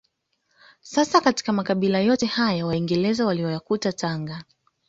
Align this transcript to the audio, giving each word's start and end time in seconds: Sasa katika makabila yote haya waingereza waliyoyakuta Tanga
Sasa 0.81 1.21
katika 1.21 1.51
makabila 1.53 1.99
yote 1.99 2.25
haya 2.25 2.65
waingereza 2.65 3.25
waliyoyakuta 3.25 3.93
Tanga 3.93 4.43